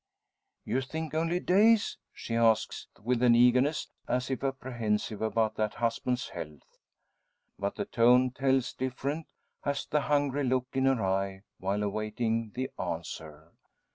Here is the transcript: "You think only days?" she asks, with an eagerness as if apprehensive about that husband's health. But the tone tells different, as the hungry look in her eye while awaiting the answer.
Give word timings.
"You 0.65 0.81
think 0.81 1.13
only 1.13 1.39
days?" 1.39 1.97
she 2.11 2.33
asks, 2.35 2.87
with 3.03 3.21
an 3.21 3.35
eagerness 3.35 3.87
as 4.07 4.31
if 4.31 4.43
apprehensive 4.43 5.21
about 5.21 5.57
that 5.57 5.75
husband's 5.75 6.29
health. 6.29 6.79
But 7.59 7.75
the 7.75 7.85
tone 7.85 8.31
tells 8.31 8.73
different, 8.73 9.27
as 9.63 9.85
the 9.85 10.01
hungry 10.01 10.43
look 10.43 10.65
in 10.73 10.85
her 10.85 11.05
eye 11.05 11.43
while 11.59 11.83
awaiting 11.83 12.49
the 12.55 12.71
answer. 12.79 13.51